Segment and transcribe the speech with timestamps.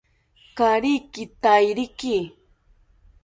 [0.57, 2.17] Kaari kitairiki